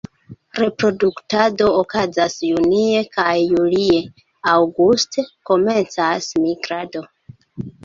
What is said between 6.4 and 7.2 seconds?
migrado.